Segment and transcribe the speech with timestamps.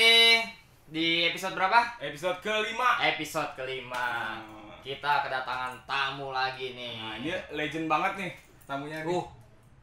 [0.00, 0.40] ini
[0.88, 2.00] di episode berapa?
[2.00, 2.96] Episode kelima.
[3.04, 4.40] Episode kelima.
[4.40, 4.72] Hmm.
[4.80, 6.96] Kita kedatangan tamu lagi nih.
[6.96, 8.32] Nah, dia legend banget nih
[8.64, 9.12] tamunya nih.
[9.12, 9.26] Uh,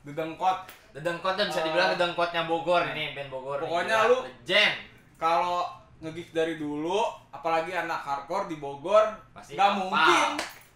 [0.02, 0.58] Dedengkot.
[0.98, 3.62] dedengkotnya bisa dibilang dedengkotnya Bogor ini, band Bogor.
[3.62, 4.74] Pokoknya lu- legend.
[5.22, 5.70] Kalau
[6.02, 10.30] ngegig dari dulu, apalagi anak hardcore di Bogor, Pasti nggak mungkin.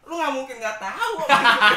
[0.06, 1.14] Lu nggak mungkin nggak tahu.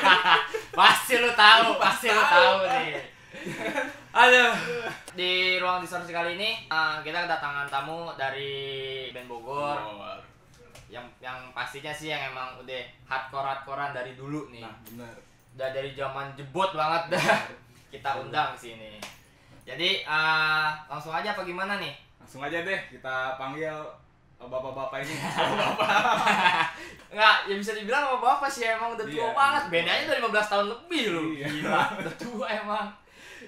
[0.81, 2.69] Pasti lu tahu, pasti lu tahu tahu.
[2.69, 4.04] nih.
[4.15, 4.55] Aduh.
[5.15, 9.79] Di ruang distorsi kali ini ah, kita kedatangan tamu dari band Bogor.
[10.87, 14.63] Yang yang pastinya sih yang emang udah hardcore hardcorean dari dulu nih.
[14.63, 15.15] Nah, bener.
[15.55, 17.47] udah dari zaman jebot banget dah
[17.95, 18.99] kita undang ke sini.
[19.67, 21.95] Jadi eh, langsung aja apa gimana nih?
[22.19, 23.75] Langsung aja deh kita panggil
[24.39, 25.15] bapak-bapak ini.
[27.15, 29.35] Enggak, ya bisa dibilang sama bapak sih emang udah tua Iya.
[29.35, 29.63] banget.
[29.71, 31.25] Bedanya udah 15 tahun lebih loh.
[31.33, 31.47] Iya.
[31.49, 32.87] Gila, udah tua emang.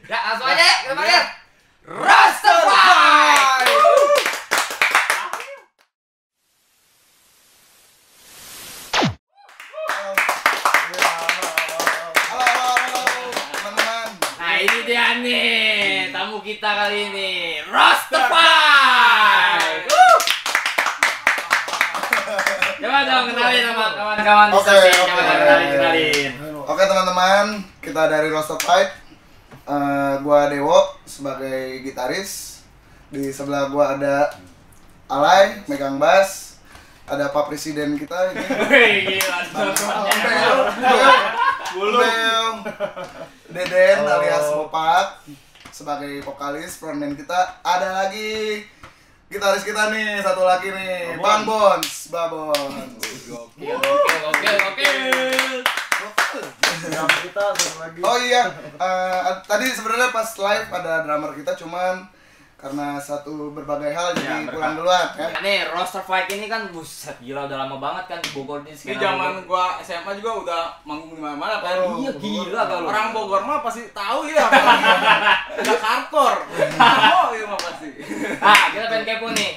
[0.04, 1.00] Ya, langsung aja kita Oke.
[1.00, 1.24] panggil
[1.88, 3.76] Rastafari.
[14.36, 19.88] Nah, ini dia nih tamu kita kali ini, Rastafari.
[22.76, 25.08] Coba dong kenalin sama kawan-kawan Oke, oke.
[25.08, 26.32] Kenalin, kenalin.
[26.66, 28.60] Oke teman-teman, kita dari Roster
[29.66, 32.62] Eh, gua Dewo sebagai gitaris.
[33.10, 34.30] Di sebelah gua ada
[35.06, 36.58] Alay, megang bass.
[37.06, 38.42] Ada Pak Presiden kita ini.
[39.14, 39.38] Gila.
[41.74, 41.98] Bulu.
[43.46, 45.22] Deden alias Bopak
[45.70, 47.62] sebagai vokalis frontman kita.
[47.62, 48.66] Ada lagi
[49.30, 52.98] gitaris kita nih, satu lagi nih, Bang Bons, Babons.
[53.30, 55.65] Oke, oke, oke.
[57.22, 58.00] Kita satu lagi.
[58.00, 58.42] Oh iya,
[58.76, 62.06] eh, tadi sebenarnya pas live ada drummer kita cuman
[62.56, 65.28] karena satu berbagai hal jadi Ya, pulang duluan ya.
[65.28, 68.72] Nah, nih roster fight ini kan buset gila udah lama banget kan di Bogor ini
[68.72, 71.84] Di skena zaman gua SMA juga udah manggung di mana-mana kan.
[71.84, 74.48] Oh, Iya gila kalau Orang Bogor mah pasti tahu ya
[75.60, 76.40] udah hardcore.
[77.12, 77.88] Oh, iya mah pasti.
[78.40, 79.52] Ah, kita pengen kepo nih.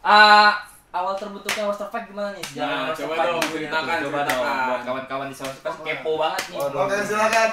[0.00, 0.56] Ah,
[0.92, 2.44] awal terbentuknya fight gimana nih?
[2.60, 6.58] Nah, coba dong, ceritakan, Coba dong buat kawan-kawan di fight kepo banget nih.
[6.60, 7.48] Oke silakan.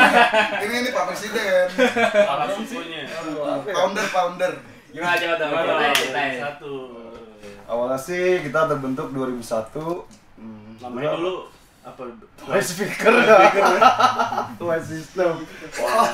[0.66, 1.66] ini ini Pak Presiden,
[3.70, 4.52] founder founder.
[4.90, 5.50] Gimana coba dong?
[6.42, 6.74] Satu.
[7.70, 11.46] Awalnya sih kita terbentuk 2001 hmm, Namanya dulu
[11.86, 12.02] apa?
[12.50, 13.14] Rice speaker.
[14.66, 15.46] White system.
[15.78, 16.06] Wah,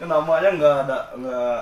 [0.12, 1.60] namanya nggak ada nggak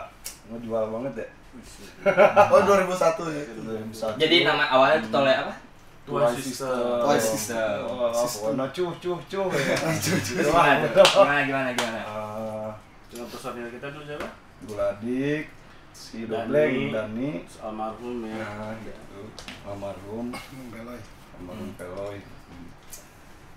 [0.51, 1.29] ngejual banget ya
[2.53, 2.95] Oh 2001
[3.29, 3.45] ya.
[3.91, 5.55] 2001 Jadi nama awalnya tuh toleh apa?
[6.03, 7.85] Twice system Twice system.
[7.85, 9.77] Oh, pokoknya cuh cuh cuh ya.
[10.25, 10.89] Gimana?
[10.89, 12.01] Gimana gimana gimana?
[12.03, 12.71] Ah,
[13.09, 14.29] Dengan personil kita dulu siapa?
[14.65, 15.45] Guladik
[15.93, 16.25] si.
[16.25, 18.41] Dobleng Dani Almarhum ya.
[18.41, 19.21] nah gitu
[19.67, 20.31] almarhum
[20.71, 21.01] Beloy.
[21.37, 22.17] almarhum Peloy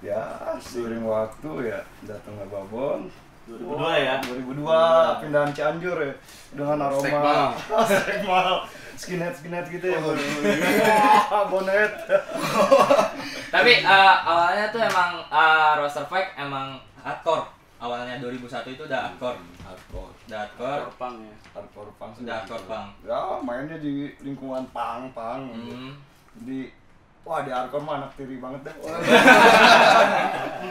[0.02, 0.22] ya
[0.58, 3.06] seiring waktu ya datang ke Babon
[3.52, 4.16] 2002 ya.
[4.22, 6.14] 2002 pindahan Cianjur ya
[6.52, 7.56] dengan aroma
[7.90, 8.64] stekmal
[8.96, 11.92] skinhead skinhead gitu ya Wah, bonet
[13.54, 17.44] Tapi eh, awalnya tuh emang eh, roster fight emang hardcore.
[17.78, 19.40] Awalnya 2001 itu udah hardcore.
[19.62, 20.80] hardcore Udah hardcore.
[20.88, 21.36] Korpang ya.
[21.52, 22.24] hardcore sih.
[22.24, 22.88] Udah hardcore bang.
[23.04, 25.92] ya mainnya di lingkungan pang pang Hmm.
[26.40, 26.72] jadi
[27.22, 28.76] wah di hardcore mah anak tiri banget deh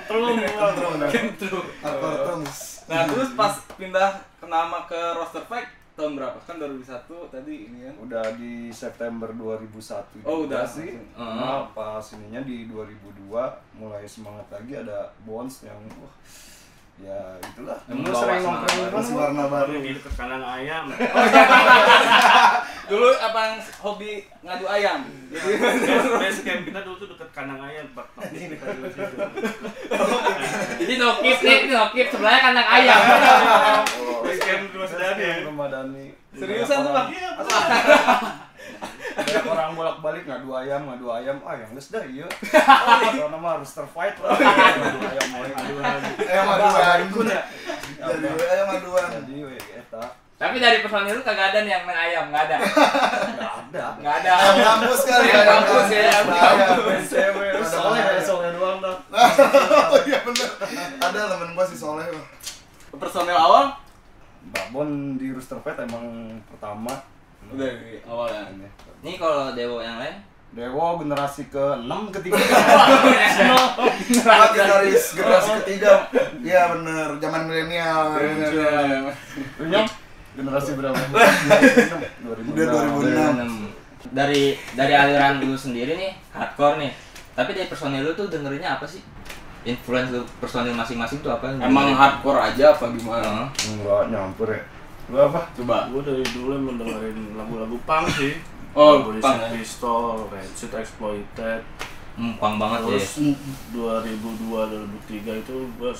[0.06, 1.64] Trum, trum.
[1.80, 2.58] Hardcore drums.
[2.84, 6.38] Nah, terus pas pindah ke nama ke roster fight tahun berapa?
[6.40, 7.94] Kan 2001 tadi ini kan.
[8.00, 10.64] udah di September 2001 Oh, juga udah.
[10.66, 11.36] sih Hmm.
[11.36, 13.30] nah pas ininya di 2002
[13.74, 16.14] mulai semangat lagi ada Bones yang wah
[16.98, 19.72] ya itulah Yang dulu sering nongkrong Masih warna baru.
[19.78, 20.84] Di dekat kandang ayam.
[22.90, 23.56] Dulu apa yang
[23.86, 25.06] hobi ngadu ayam?
[26.18, 28.58] Base camp kita dulu tuh dekat kandang ayam pak ini.
[30.82, 32.98] Jadi no keep nih, no keep sebelahnya kandang ayam.
[34.26, 35.34] Base camp Mas Dani ya.
[35.46, 36.06] Ramadhani.
[36.34, 37.08] Seriusan tuh, Bang?
[37.14, 37.30] Iya,
[39.10, 42.26] Ada orang bolak-balik ngadu ayam, ngadu ayam, ah yang geus dah ieu.
[42.50, 44.34] Karena mah harus terfight lah.
[44.34, 45.46] Ngadu ayam we.
[45.50, 46.09] Ayam
[46.46, 46.98] maduan.
[48.00, 49.08] Jadi ayam maduan.
[49.10, 50.04] Jadi we eta
[50.40, 52.56] Tapi dari personil lu kagak ada nih yang main ayam, nggak ada.
[53.28, 53.84] enggak ada.
[54.00, 54.32] Nggak ada.
[54.40, 56.56] Ayam kampus kali Ayam kampus ya, ayam Ayam.
[57.04, 58.96] Cewek soleh ya soleh doang dah.
[59.92, 60.50] Oh iya bener.
[60.96, 62.08] Ada temen gua si Soleh.
[62.08, 62.24] Bang.
[62.96, 63.76] Personil awal
[64.40, 67.04] Babon di Rooster Fight emang pertama.
[67.50, 68.48] udah dari awal ya.
[69.04, 72.34] Nih kalau Dewo yang lain, Dewo generasi ke-6 ketiga.
[74.18, 76.10] Gua gitaris generasi ketiga.
[76.42, 78.18] Iya bener, zaman milenial.
[79.62, 79.86] Lu Nyam?
[80.34, 80.98] Generasi berapa?
[80.98, 82.50] 2006.
[82.50, 84.10] Udah 2006.
[84.10, 86.90] dari dari aliran lu sendiri nih hardcore nih.
[87.38, 89.06] Tapi dari personil lu tuh dengerinnya apa sih?
[89.62, 91.46] Influence lu personil masing-masing tuh apa?
[91.62, 93.46] Emang hardcore aja apa gimana?
[93.70, 94.66] Enggak nyampur ya.
[95.14, 95.46] Lu apa?
[95.54, 95.86] Coba.
[95.94, 98.34] Gue dari dulu emang dengerin lagu-lagu punk sih.
[98.70, 99.50] Oh, ya.
[99.50, 101.62] Pistol, Suit Exploited.
[102.14, 102.86] Hmm, pang banget ya.
[102.94, 103.34] Terus
[103.74, 105.92] 2002 2003 itu gue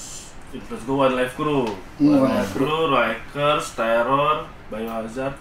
[0.55, 1.67] influence gue One Life Crew.
[1.99, 4.37] Hmm, One One Life Crew, Rikers, Terror,
[4.71, 5.35] Biohazard,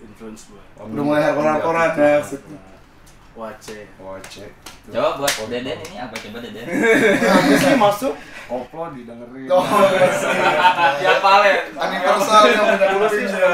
[0.00, 0.62] influence gue.
[0.76, 2.18] Udah mulai hardcore-hardcorean ya.
[3.38, 3.86] Wace.
[3.96, 4.50] Wacek.
[4.90, 6.66] Coba buat Deden ini apa coba Deden?
[7.38, 8.14] Aku sih masuk
[8.44, 9.46] koplo didengerin.
[9.46, 9.62] Oh,
[10.98, 11.70] Ya paling.
[11.70, 13.52] Universal yang punya Dulu sih ya.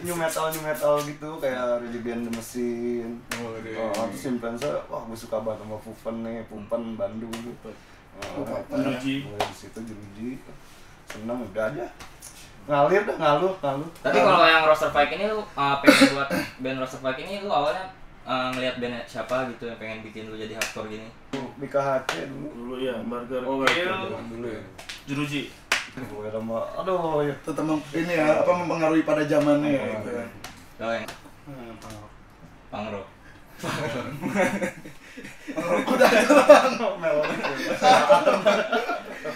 [0.00, 3.20] new metal new metal gitu kayak Religion the Machine.
[3.36, 7.70] Oh, Oh, terus influencer, wah gue suka banget sama Pupen nih, Pupen Bandung gitu.
[8.16, 9.28] Oh, Jeruji.
[9.28, 10.40] mulai di situ jeruji.
[11.04, 11.84] Seneng udah aja.
[12.66, 13.90] Ngalir dah ngaluh, ngaluh.
[14.00, 16.28] Tapi kalau yang roster fight ini lu uh, pengen buat
[16.58, 17.92] band roster fight ini lu awalnya
[18.26, 21.08] uh, ngelihat band siapa gitu yang pengen bikin lu jadi hardcore gini?
[21.62, 22.48] BKHC dulu.
[22.52, 23.94] Dulu ya, Burger Oh, Kill,
[24.28, 24.62] dulu ya.
[25.06, 25.48] Jeruji.
[25.96, 27.32] Gue sama, aduh ya.
[27.40, 27.64] Tetap
[27.96, 29.96] ini ya, apa mempengaruhi pada zamannya ya.
[30.02, 30.28] gitu kan.
[30.76, 31.08] Kalau yang
[32.68, 33.06] pangrok.
[35.88, 36.08] Udah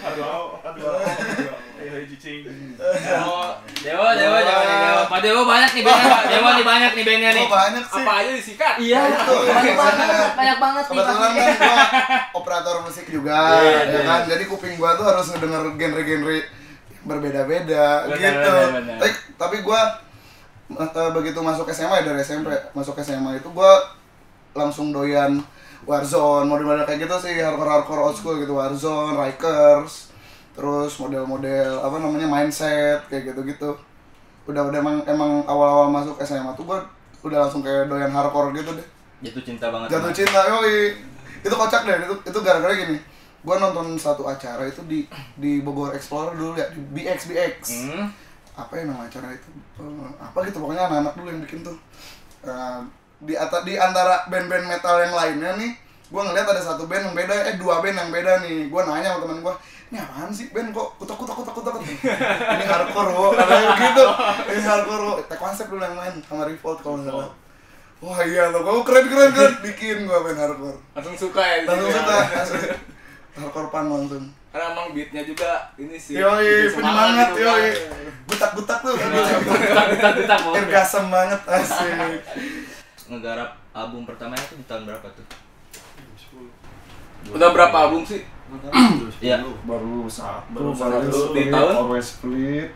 [0.01, 0.93] Aduh, aduh,
[1.81, 2.45] ayo cicing.
[3.25, 4.39] Oh, Dewa, Dewa,
[5.11, 5.41] Dewa, Dewa.
[5.41, 7.43] Dewa banyak nih bandnya, Pak Dewa nih banyak nih bandnya nih.
[7.43, 8.03] Oh, banyak sih.
[8.03, 8.73] Apa aja disikat?
[8.79, 10.07] Iya, Itu, banyak banget,
[10.39, 10.95] banyak banget nih.
[10.95, 11.75] Kebetulan kan gua
[12.39, 14.01] operator musik juga, Iya, ya iya.
[14.07, 14.19] kan.
[14.31, 16.37] Jadi kuping gua tuh harus ngedenger genre-genre
[17.01, 18.55] berbeda-beda gitu.
[19.01, 19.81] Tapi, tapi gua
[20.71, 23.83] eh, begitu masuk SMA ya dari SMP, masuk SMA itu gua
[24.55, 25.43] langsung doyan
[25.81, 30.13] Warzone, model-model kayak gitu sih, hardcore-hardcore old school gitu, Warzone, Rikers,
[30.53, 33.73] terus model-model apa namanya mindset kayak gitu-gitu.
[34.43, 36.81] Udah udah emang emang awal-awal masuk SMA tuh gua
[37.21, 38.87] udah langsung kayak doyan hardcore gitu deh.
[39.21, 39.87] Jatuh cinta banget.
[39.89, 40.97] jatuh cinta yoi.
[41.41, 42.97] Itu kocak deh itu itu gara-gara gini.
[43.41, 45.05] Gua nonton satu acara itu di
[45.35, 48.07] di Bogor Explorer dulu ya di BX BX Hmm.
[48.51, 49.49] apa ya nama acara itu?
[49.77, 51.77] Eh, apa gitu pokoknya anak-anak dulu yang bikin tuh.
[52.41, 52.79] Eh,
[53.21, 55.71] di atas di antara band-band metal yang lainnya nih
[56.11, 58.67] gua ngeliat ada satu band yang beda eh dua band yang beda nih.
[58.67, 59.55] Gua nanya sama teman gua
[59.91, 61.73] ini apaan sih band kok kutak kutak kutak kutak?
[61.81, 63.27] Ini hardcore wo.
[63.31, 64.05] Katanya begitu.
[64.51, 65.13] Ini hardcore wo.
[65.23, 67.31] Teh konsep dulu yang main sama Revolt kalau nggak salah.
[68.01, 69.53] Wah iya tuh kamu keren keren keren.
[69.63, 70.79] Bikin gua band hardcore.
[70.93, 71.55] Langsung suka ya.
[71.63, 72.39] langsung suka ya.
[72.43, 72.61] asli.
[73.39, 74.25] hardcore pan langsung.
[74.51, 76.19] Karena emang beatnya juga ini sih.
[76.19, 77.71] yoi penyemangat gitu yoi.
[77.71, 78.11] kan.
[78.27, 82.19] butak butak tuh Kita Irgasem banget asik
[83.11, 85.25] ngegarap album pertamanya tuh di tahun berapa tuh?
[87.31, 88.21] Udah berapa album sih?
[89.23, 89.39] Iya.
[89.63, 91.31] Baru satu, Baru baru satu.
[91.31, 91.73] Di tahun?
[91.77, 92.69] Always Split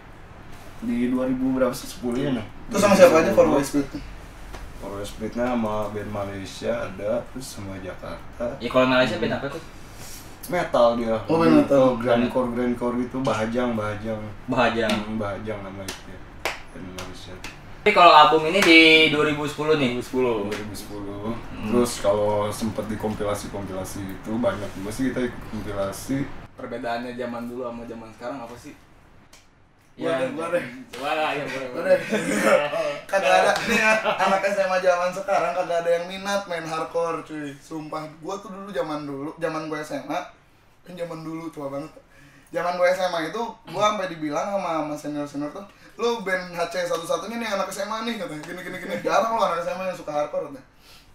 [0.86, 2.46] di 2000 berapa sih 10 ya nah?
[2.70, 3.90] Terus sama siapa aja for Voice Split?
[4.86, 8.46] Always Splitnya sama band Malaysia ada, terus sama Jakarta.
[8.62, 9.64] Ya kalau Malaysia band apa tuh?
[10.46, 11.18] Metal dia.
[11.26, 11.98] Oh, band metal.
[11.98, 14.22] Grandcore, Grandcore itu Bahajang, Bahajang.
[14.46, 14.94] Bahajang.
[14.94, 16.20] Hmm, Bahajang nama itu ya.
[16.76, 17.34] Band Malaysia.
[17.86, 18.80] Tapi kalau album ini di
[19.14, 20.02] 2010 nih.
[20.02, 20.50] 2010.
[20.74, 21.70] 2010.
[21.70, 26.26] Terus kalau sempet di kompilasi-kompilasi itu banyak juga sih kita ikut kompilasi.
[26.58, 28.74] Perbedaannya zaman dulu sama zaman sekarang apa sih?
[30.02, 30.34] Deh.
[30.98, 31.98] Coba lah ya boleh.
[33.06, 37.54] Kagak ada nih ya, anak SMA zaman sekarang kagak ada yang minat main hardcore cuy.
[37.62, 40.34] Sumpah, gua tuh dulu zaman dulu, zaman gua SMA,
[40.82, 41.94] kan zaman dulu tua banget.
[42.56, 43.44] Zaman gua SMA itu
[43.76, 45.68] gua sampai dibilang sama sama senior-senior tuh,
[46.00, 48.44] lu band HC satu-satunya nih anak SMA nih katanya.
[48.48, 48.96] Gini gini gini.
[49.04, 50.64] Jarang lu anak SMA yang suka hardcore katanya.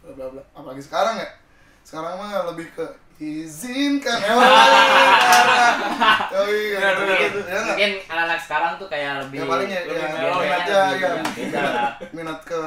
[0.04, 0.42] Bla bla bla.
[0.52, 1.28] Apalagi sekarang ya.
[1.90, 2.86] Sekarang mah lebih ke
[3.18, 4.14] izinkan.
[6.30, 7.74] Iya gitu ya nggak?
[7.74, 10.08] Mungkin anak-anak sekarang tuh kayak lebih ya paling ya, lebih ya,
[10.40, 11.12] ya, aja ya.
[12.10, 12.60] minat ke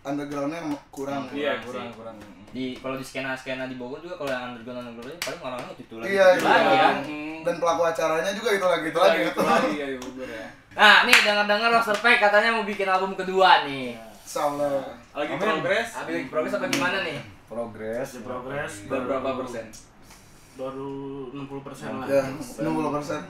[0.00, 2.16] undergroundnya kurang Iya, Kurang kurang
[2.48, 5.94] di kalau di skena skena di Bogor juga kalau yang underground underground paling orang-orang itu
[6.00, 6.48] lagi Iya, itu iya.
[6.48, 6.88] lagi ya.
[7.04, 7.38] Hmm.
[7.44, 9.18] dan pelaku acaranya juga itu lagi itu lagi.
[9.20, 10.46] lagi, itu lagi ya di Bogor ya.
[10.72, 13.98] nah nih dengar-dengar Roster Pack katanya mau bikin album kedua nih.
[14.24, 14.80] Insyaallah
[15.12, 15.88] Lagi progres.
[15.92, 17.18] ambil progres apa gimana nih
[17.48, 18.72] progres progres.
[18.86, 19.66] Baru berapa persen?
[20.54, 20.90] Baru
[21.32, 22.06] 60 persen lah.
[22.06, 22.62] ya 60
[22.92, 23.20] persen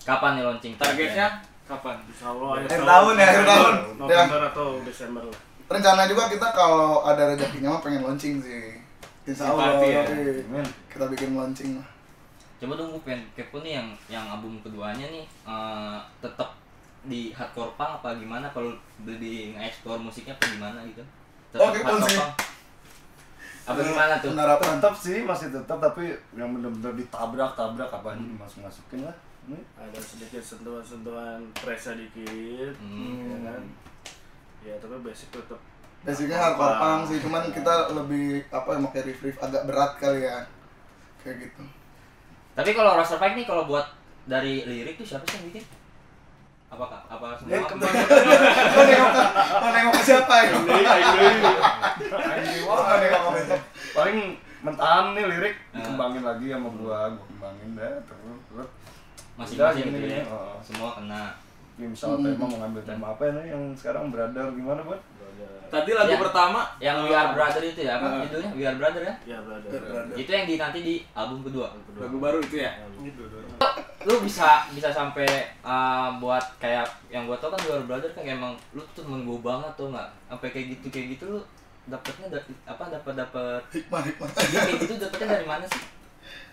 [0.00, 1.28] kapan nih launching Targetnya
[1.64, 1.96] kapan?
[2.02, 3.74] Insya Allah Akhir tahun ya, akhir tahun.
[3.96, 5.38] November atau Desember lah.
[5.68, 8.80] rencana juga kita kalau ada rezekinya mah pengen launching sih
[9.22, 10.02] Insya Allah ya.
[10.02, 10.64] oke.
[10.88, 11.86] Kita bikin launching lah
[12.56, 16.52] coba dong gue pengen kepo nih yang yang album keduanya nih eh, tetap
[17.00, 18.68] di hardcore punk apa gimana kalau
[19.00, 21.00] di nge-explore musiknya apa gimana gitu
[21.52, 22.20] Oh, kepo sih.
[23.70, 24.28] Apa gimana tuh?
[24.30, 29.14] Penerapan tetap sih masih tetap tapi yang benar-benar ditabrak tabrak apa aja dimasuk masukin lah.
[29.46, 33.24] Ini Ada sedikit sentuhan-sentuhan presa dikit, Hmm.
[33.24, 33.62] ya kan.
[34.60, 35.58] Ya tapi basic tetap
[36.00, 40.24] basicnya hardcore punk sih cuman kita lebih apa ya pakai riff riff agak berat kali
[40.24, 40.44] ya.
[41.20, 41.62] Kayak gitu.
[42.50, 43.84] Tapi kalau Roster Pack nih kalau buat
[44.24, 45.64] dari lirik tuh siapa sih yang bikin
[46.70, 47.00] apakah?
[47.10, 47.52] Apa semua?
[47.52, 48.00] Eh, ke mana?
[48.70, 49.10] Mau nengok
[49.60, 50.52] mau nengok ke siapa ya?
[53.90, 54.18] Paling
[54.60, 55.54] mentahan nih lirik.
[55.72, 55.82] Ah.
[55.82, 56.98] dikembangin lagi sama gua.
[57.12, 58.68] Gua kembangin deh terus terus.
[59.40, 60.22] Udah, gitu ya?
[60.28, 60.56] Oh.
[60.60, 61.22] semua kena.
[61.80, 63.44] Ya, misalnya tema mau ngambil tema apa nih?
[63.56, 65.00] Yang sekarang brother gimana buat
[65.70, 66.18] Tadi lagu Ya.
[66.18, 66.60] pertama.
[66.82, 67.92] Yang We Are Brother itu ya?
[68.02, 68.50] Apa judulnya?
[68.58, 69.14] We Are Brother ya?
[69.22, 69.70] Ya brother.
[69.70, 70.14] Brother.
[70.18, 71.70] itu yang di nanti di album kedua.
[71.94, 72.74] Lagu baru itu ya.
[74.00, 75.28] Lu bisa bisa sampai
[75.60, 79.38] uh, buat kayak yang gua tau kan Are Brother kan emang lu tuh temen gua
[79.38, 81.40] banget tuh nggak sampai kayak gitu kayak gitu lu
[81.84, 84.28] dapetnya da- apa dapat dapat Hikmah, hikmah.
[84.32, 85.84] kayak gitu dapetnya dari mana sih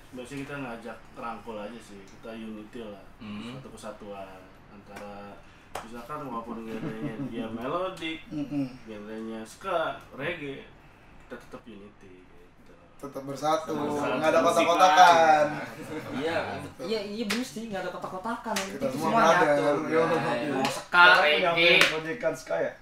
[0.07, 3.59] Biasanya kita ngajak rangkul aja sih, kita unity lah, Hmm.
[3.59, 4.39] satu kesatuan
[4.71, 5.35] antara
[5.75, 8.71] misalkan walaupun genrenya dia melodic, Mm-mm.
[8.87, 10.63] genrenya ska, reggae,
[11.21, 12.26] kita tetap unity gitu.
[12.97, 15.45] Tetap bersatu, nggak ada kotak-kotakan.
[16.17, 16.37] iya.
[16.81, 18.53] Iya iya bener sih nggak ada kotak-kotakan.
[18.57, 19.53] Kita Itu semua brother.
[19.53, 20.03] nyatu Yo.
[20.49, 22.73] Mau ska Sekarang punya reggae proyekan Sky ya?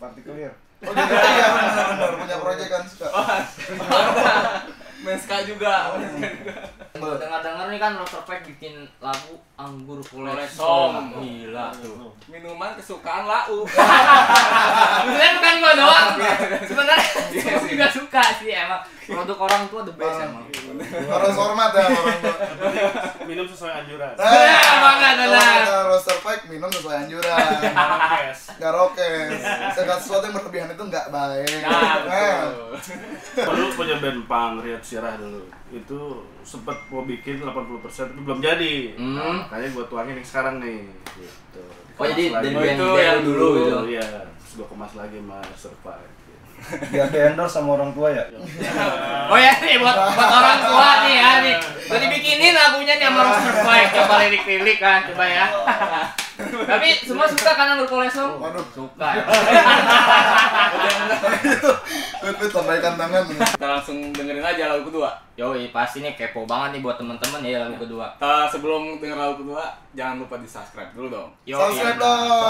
[0.00, 3.08] Partikulir Oh, jadi iya benar-benar punya proyek kan suka.
[5.00, 5.92] Menska juga.
[6.96, 10.00] dengar-dengar nih kan Roster Pack bikin lagu Anggur.
[10.00, 12.16] Kolesong gila tuh.
[12.32, 13.68] Minuman kesukaan lau.
[15.04, 16.08] sebenarnya bukan gua doang.
[16.64, 17.12] Sebenarnya
[17.60, 20.46] juga suka sih emang produk orang tua the best emang
[20.86, 22.36] Harus hormat ya orang tua.
[23.26, 24.14] Minum sesuai anjuran.
[24.14, 24.30] Nah,
[25.10, 25.60] benar.
[25.66, 27.38] kita roster pack minum sesuai anjuran.
[28.58, 29.40] Nggak rokes.
[29.74, 31.50] Segala sesuatu yang berlebihan itu nggak baik.
[31.66, 32.38] nah Nah,
[32.72, 35.42] betul Dulu punya band punk Riat Sirah dulu.
[35.70, 38.96] Itu sempet mau bikin 80% tapi belum jadi.
[38.96, 39.14] Hmm.
[39.16, 40.88] Nah, makanya gua tuangin yang sekarang nih.
[41.18, 41.64] Gitu.
[42.00, 43.58] oh jadi dari band band yang dulu dulu.
[43.60, 44.06] gitu iya,
[44.40, 46.19] terus gua kemas lagi sama Survive.
[46.92, 48.24] Biar di endorse sama orang tua ya?
[49.30, 51.56] Oh ya nih buat buat orang tua nih ya nih.
[51.90, 55.46] Udah dibikinin lagunya nih sama Roster Pack coba lirik-lirik kan coba ya
[56.70, 58.66] tapi semua suka kan Anggur Kolesong Waduh.
[58.74, 59.24] suka ya
[62.20, 63.24] wait, lambaikan tangan.
[63.28, 65.10] Kita langsung dengerin aja lagu kedua.
[65.40, 68.12] Yoi, pasti nih kepo banget nih buat teman-teman ya lagu kedua.
[68.20, 71.28] Kita sebelum denger lagu kedua, jangan lupa di subscribe dulu dong.
[71.48, 71.56] Yoi.
[71.56, 72.44] Subscribe dong.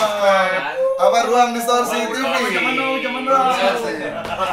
[0.99, 2.19] Apa ruang distorsi TV?
[2.51, 3.55] Zaman now, zaman now.
[3.55, 3.93] Distorsi.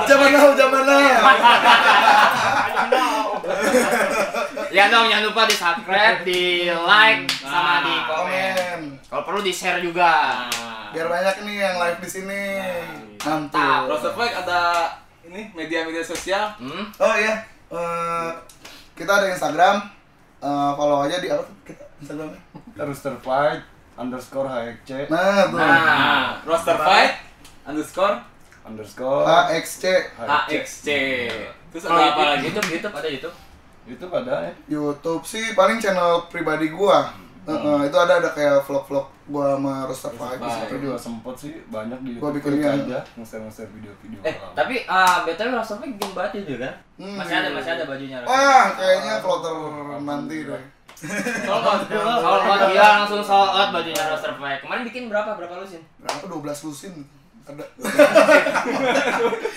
[0.06, 1.01] Zaman now, zaman now.
[4.67, 8.97] Ya dong, jangan lupa di subscribe, di like, sama di komen.
[9.07, 10.45] Kalau perlu di share juga.
[10.45, 12.43] Nah, Biar banyak nih yang live di sini.
[13.17, 13.87] Mantap.
[13.87, 13.91] Mantul.
[13.91, 14.61] Roster Flag ada
[15.23, 16.51] ini media-media sosial.
[16.57, 16.87] Hmm?
[16.97, 18.29] Oh iya, eh,
[18.93, 19.79] kita ada Instagram.
[20.37, 22.41] Eh, follow aja di apa tuh kita Instagramnya?
[22.77, 23.61] Rooster Fight
[23.97, 25.57] underscore HXC Nah, tuh.
[25.57, 27.13] Nah, Roster Fight
[27.65, 28.21] underscore
[28.61, 29.83] underscore AXC
[30.13, 30.87] AXC.
[31.67, 32.43] Terus Oh, ada apa YouTube, lagi?
[32.45, 33.35] YouTube, YouTube ada YouTube.
[33.87, 37.07] itu pada ya YouTube sih paling channel pribadi gua.
[37.48, 40.36] Eh, eh, itu ada ada kayak vlog-vlog gua sama Roster Five.
[40.36, 40.68] Five.
[40.68, 43.00] itu juga sempet sih banyak di Gua bikin aja
[43.39, 44.51] nge-share video-video Eh, orang.
[44.51, 45.48] tapi ah BTW
[45.80, 46.75] Pack bikin baju juga kan?
[46.98, 47.16] Hmm.
[47.16, 48.18] Masih ada, masih ada bajunya.
[48.22, 49.55] Wah, kayaknya floater
[50.03, 50.64] nanti deh.
[50.98, 51.81] Sold out.
[52.25, 54.60] Sold out gila langsung sold out bajunya Roster Pack.
[54.62, 55.31] Kemarin bikin berapa?
[55.31, 55.79] Berapa lusin?
[55.98, 56.94] Berapa 12 lusin
[57.48, 57.64] ada.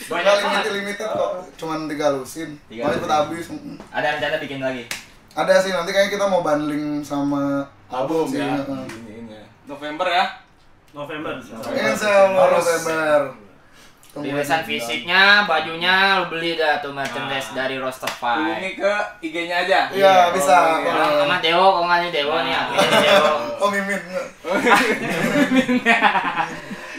[0.06, 0.62] Banyak banget.
[0.62, 1.32] limited limited kok.
[1.56, 2.48] Cuman 3 lusin.
[2.66, 3.10] Tiga Mau lusin.
[3.10, 3.46] habis.
[3.90, 4.84] Ada rencana bikin lagi.
[5.30, 8.42] Ada sih nanti kayaknya kita mau bundling sama album, sih.
[8.42, 8.58] ya.
[8.58, 8.82] heeh.
[8.90, 9.46] Ini ini ya.
[9.70, 10.24] November ya.
[10.90, 11.32] November.
[11.38, 13.18] Insya Allah November.
[14.10, 18.42] Rilisan fisiknya, bajunya lu beli dah tuh merchandise dari roster five.
[18.42, 19.86] Hubungi ke IG-nya aja.
[19.86, 20.50] Iya, bisa.
[20.50, 20.90] Oh, iya.
[20.98, 23.32] Sama, sama Dewo, kok nggak nih Dewo nih, adminnya Dewo.
[23.62, 24.02] Oh mimin.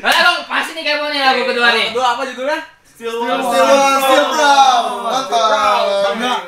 [0.01, 1.93] Nah, dong, pasti nih kayak nih lagu kedua nih.
[1.93, 2.57] Kedua apa judulnya?
[2.81, 3.37] Still Still
[3.69, 4.83] one, still brown.
[5.05, 6.41] Mantap.